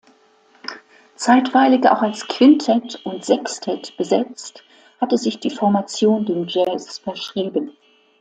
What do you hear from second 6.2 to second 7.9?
dem Jazz verschrieben.